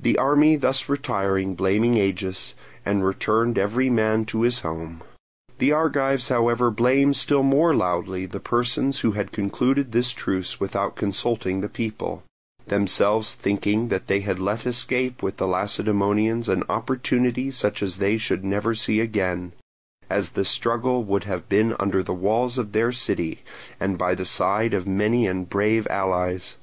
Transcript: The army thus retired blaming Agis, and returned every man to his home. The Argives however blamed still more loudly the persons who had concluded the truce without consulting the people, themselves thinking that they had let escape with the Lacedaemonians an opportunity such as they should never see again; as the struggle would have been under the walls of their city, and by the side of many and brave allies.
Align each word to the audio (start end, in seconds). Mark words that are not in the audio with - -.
The 0.00 0.18
army 0.18 0.56
thus 0.56 0.88
retired 0.88 1.56
blaming 1.56 1.98
Agis, 2.00 2.56
and 2.84 3.06
returned 3.06 3.56
every 3.56 3.88
man 3.88 4.24
to 4.24 4.42
his 4.42 4.58
home. 4.58 5.02
The 5.58 5.70
Argives 5.70 6.30
however 6.30 6.72
blamed 6.72 7.16
still 7.16 7.44
more 7.44 7.76
loudly 7.76 8.26
the 8.26 8.40
persons 8.40 8.98
who 8.98 9.12
had 9.12 9.30
concluded 9.30 9.92
the 9.92 10.02
truce 10.02 10.58
without 10.58 10.96
consulting 10.96 11.60
the 11.60 11.68
people, 11.68 12.24
themselves 12.66 13.36
thinking 13.36 13.86
that 13.86 14.08
they 14.08 14.18
had 14.18 14.40
let 14.40 14.66
escape 14.66 15.22
with 15.22 15.36
the 15.36 15.46
Lacedaemonians 15.46 16.48
an 16.48 16.64
opportunity 16.68 17.52
such 17.52 17.80
as 17.80 17.98
they 17.98 18.18
should 18.18 18.44
never 18.44 18.74
see 18.74 18.98
again; 18.98 19.52
as 20.10 20.30
the 20.30 20.44
struggle 20.44 21.04
would 21.04 21.22
have 21.22 21.48
been 21.48 21.76
under 21.78 22.02
the 22.02 22.12
walls 22.12 22.58
of 22.58 22.72
their 22.72 22.90
city, 22.90 23.44
and 23.78 23.96
by 23.96 24.16
the 24.16 24.26
side 24.26 24.74
of 24.74 24.88
many 24.88 25.24
and 25.28 25.48
brave 25.48 25.86
allies. 25.88 26.56